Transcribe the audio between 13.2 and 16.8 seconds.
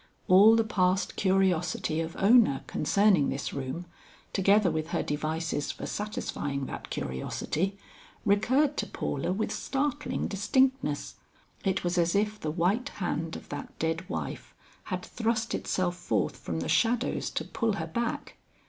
of that dead wife had thrust itself forth from the